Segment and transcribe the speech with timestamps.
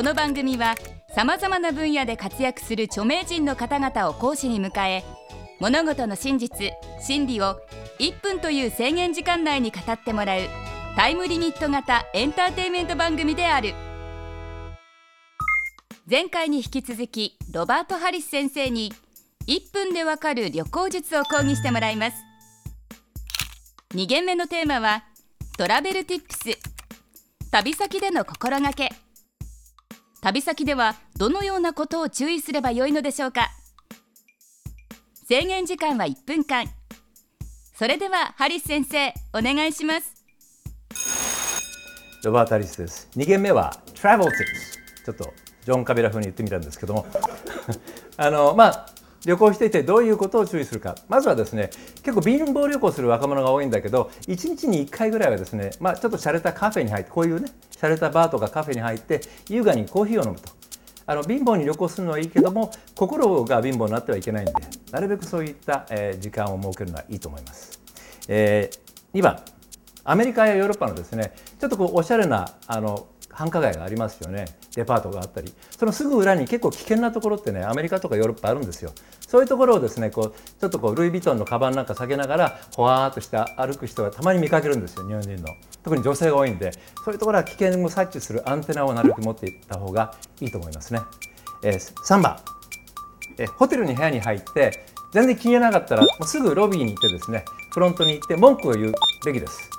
[0.00, 0.76] この番組は
[1.14, 5.04] さまざまな分野で活躍する著名人の方々を講師に迎え
[5.60, 6.72] 物事の真実
[7.02, 7.60] 真理を
[7.98, 10.40] 1分という制限時間内に語ってもらう
[10.96, 13.74] タイムリミット型エンターテインメント番組である。
[16.10, 18.94] 前回に引き続きロバート・ハリス先生に
[19.48, 22.16] 1分でわかる旅行術を講義してもらいます。
[23.94, 25.04] 2限目のテーマは
[25.58, 26.58] トラベルティップス。
[27.50, 28.88] 旅先での心がけ。
[30.22, 33.48] 旅先ではどのようなことを注意すればよいのでしょうか？
[35.28, 36.66] 制限時間は1分間。
[37.74, 40.14] それではハリス先生お願いします。
[42.22, 43.08] ロバート・ハリスです。
[43.16, 44.28] 2件目は Travel Tips
[45.06, 45.32] ちょっと
[45.64, 47.06] ジョン・カビラ風に言ってみたんですけども。
[48.18, 48.89] あのまあ
[49.24, 50.94] 旅行していてどういうことを注意するか。
[51.08, 51.70] まずはですね
[52.02, 60.50] 結構貧乏旅行する若者が多いんだけど1日に1回ぐらいはですね、まあ、ちょっと洒落たカフェに入ってこういうね洒落たバーとかカフェに入って優雅にコーヒーを飲むと。
[61.06, 64.52] あの貧乏に旅行するのはいいけども心が貧乏になってはいけないんで
[64.92, 67.80] なるべくそういった、え、時間を設けるのはいいと思います、
[68.28, 69.42] えー、2番
[70.04, 74.46] アメリカやヨーロッパのですねちょっとこうおしゃれなあの繁華街がありますよね。
[74.74, 75.52] デパートがあったり。
[75.78, 78.92] そのすぐ裏に結構危険なところってねアメリカとかヨーロッパあるんですよ。
[79.26, 85.48] そういうところをですねこうちょっとこうルイ・ヴィトンのカバンなんか下げながらほわーっとして歩く人がたまに見かけるんですよ日本人の。
[85.82, 86.72] 特に女性が多いんで。
[87.04, 91.00] そういうところは危険を察知するアンテナをなるべく持っていった方がいいと思いますね、
[91.62, 92.38] えー、3番、
[93.38, 98.92] えホテルに部屋に入って全然気に入らなかったらもうすぐロビーに行ってですねフロントに行って文句を言う
[99.24, 99.70] べきです。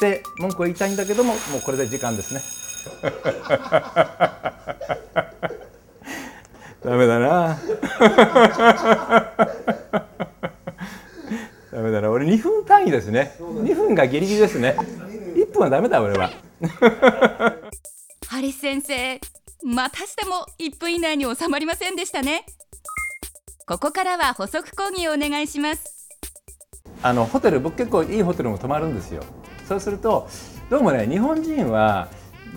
[0.00, 2.67] で文句を言いたいんだけどももうこれで時間ですね。
[6.84, 7.58] ダメだな。
[11.70, 12.10] ダメだな。
[12.10, 13.34] 俺2分単位ですね。
[13.38, 14.76] 2分がギリギリですね。
[15.36, 16.30] 1分はダメだ俺は。
[18.28, 19.20] ハリス先生
[19.62, 22.44] またしても1分以内に収まりませんでしたね。
[23.66, 26.08] ここからは補足講義をお願いします。
[27.02, 29.22] あのホテル僕結構いいホテルも泊まるんですよ。
[29.68, 30.28] そうすると
[30.70, 32.08] どうもね日本人は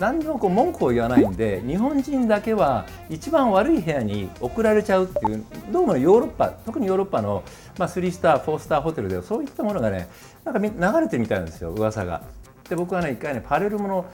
[0.02, 7.44] 何にもこう文句を言わないんで日本人だけは一番悪い部屋に送られちゃうっていうどうもヨーロッパ特にヨーロッパの、
[7.78, 10.08] まあ、3スター4スターホテルではそういったものがね
[10.44, 12.24] なんか流れてるみたいなんですよ噂が。
[12.68, 14.04] で僕はね一回ねパレルモの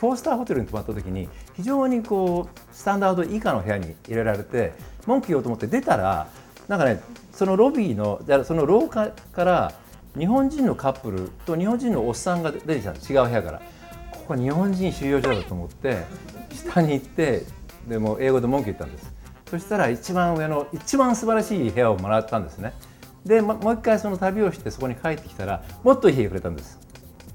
[0.00, 4.72] 4スターホテルに泊まった時に非常にこうスタンダード以下の部屋に入れられて
[5.06, 6.26] 文句言おうと思って出たら
[6.66, 7.00] なんかね
[7.32, 9.72] そのロビーのその廊下から
[10.18, 13.62] 日本人のカップルと日本人のおっさんが出てきた違う部屋から
[14.26, 16.04] ここ日本人収容所だと思って
[16.52, 17.44] 下に行って
[17.86, 19.14] でも英語で文句言ったんです。
[19.48, 22.72] そしたら一番上の一番素晴らしい部屋をもらったんですね。
[23.24, 26.80] で、もう一回その旅をしてそこに帰ってきたらもっといい部屋くれたんです。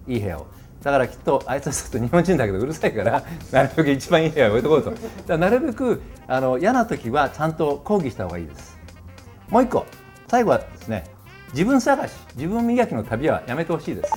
[0.06, 0.48] いい部屋を。
[0.84, 4.94] だからきっとあいつはちょっと日本人だけどうるさいから なるべく一番いい部屋を置いとこうと。
[5.28, 8.78] だなるべくあの嫌な時はちゃんと抗議した方がいいです。
[9.48, 9.86] もう一個。
[10.28, 11.06] 最後はですね
[11.54, 12.12] 自分探し。
[12.36, 14.14] 自分磨きの旅はやめてほしいです。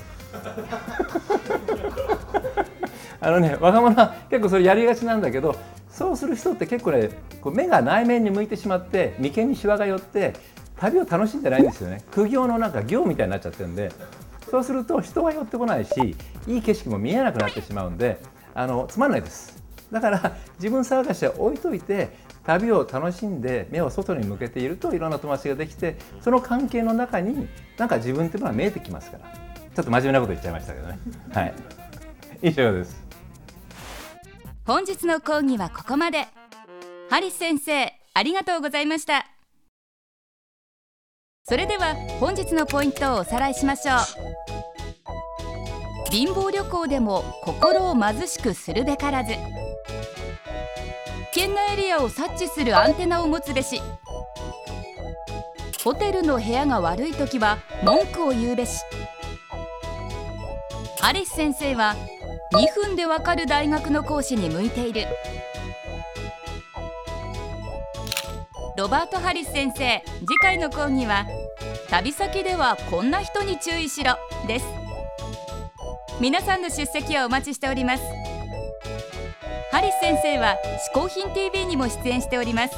[3.25, 5.57] あのね 若者は結構それやりがちなんだけど
[5.91, 7.09] そうする人って結構ね
[7.41, 10.35] こう目が内面に向いてしまって眉間にしわが寄って
[10.77, 12.03] 旅を楽しんでないんですよね。
[12.11, 13.91] 苦行のなんか行みたいになっちゃってるんで
[14.51, 18.19] そうすると人が寄ってこないしいい景色も見えなくなってしまうんで
[18.55, 19.63] あのつまんないです。
[19.91, 22.11] だから自分探しは置いといて
[22.45, 27.49] 旅を楽しんで目を外に向けているといろんな友達ができてその関係の中に
[27.79, 29.45] なんか自分っていうのは見えてきますから。
[29.75, 30.99] ちょっと真面目なこと言っちゃいましたけどね。
[31.33, 31.55] はい。
[32.43, 33.04] 以上です。
[34.67, 36.27] 本日の講義はここまで。
[37.11, 39.27] ハリス先生ありがとうございました。
[41.47, 43.99] それでは本日のポイントをおさらいしましょう。
[46.11, 49.35] 貧乏旅行でも心を貧しくするべからず。
[51.35, 53.83] 危険なエリアを察知するアンテナを持つべし。
[55.83, 58.81] ホテルの部屋が悪い時は文句を言うべし。
[61.03, 61.95] アリス先生は
[62.55, 65.07] 2分でわかる大学の講師に向いている。
[68.77, 71.27] ロバート・ハリス先生次回の講義は
[71.91, 74.17] 旅先ではこんな人に注意しろ
[74.47, 74.67] です。
[76.21, 78.05] 皆さんの出席をお待ちしております。
[79.73, 80.57] ハリス先生は
[80.95, 82.77] 嗜好品 TV にも出演しております。